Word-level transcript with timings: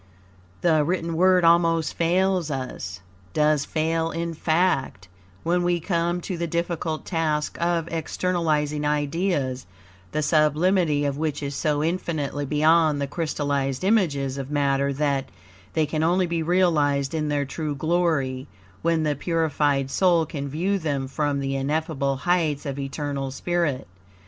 The 0.61 0.83
written 0.83 1.15
word 1.15 1.45
almost 1.45 1.93
fails 1.93 2.49
us 2.49 3.01
does 3.33 3.65
fail 3.65 4.09
in 4.09 4.33
fact, 4.33 5.07
when 5.43 5.61
we 5.61 5.79
come 5.79 6.21
to 6.21 6.39
the 6.39 6.47
difficult 6.47 7.05
task 7.05 7.55
of 7.61 7.87
externalizing 7.89 8.83
ideas, 8.83 9.67
the 10.11 10.23
sublimity 10.23 11.05
of 11.05 11.19
which 11.19 11.43
is 11.43 11.53
so 11.53 11.83
infinitely 11.83 12.47
beyond 12.47 12.99
the 12.99 13.05
crystallized 13.05 13.83
images 13.83 14.39
of 14.39 14.49
matter 14.49 14.91
that, 14.91 15.29
they 15.73 15.85
can 15.85 16.01
only 16.01 16.25
be 16.25 16.41
realized 16.41 17.13
in 17.13 17.27
their 17.29 17.45
true 17.45 17.75
glory, 17.75 18.47
when 18.81 19.03
the 19.03 19.15
purified 19.15 19.91
soul 19.91 20.25
can 20.25 20.49
view 20.49 20.79
them 20.79 21.07
from 21.07 21.39
the 21.39 21.55
ineffable 21.55 22.15
heights 22.15 22.65
of 22.65 22.79
eternal 22.79 23.29
spirit. 23.29 23.87